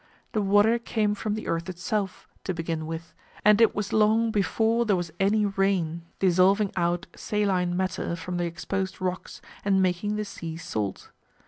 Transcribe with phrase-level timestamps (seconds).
[0.31, 3.13] The water came from the earth itself, to begin with,
[3.45, 8.45] and it was long before there was any rain dissolving out saline matter from the
[8.45, 11.11] exposed rocks and making the sea salt.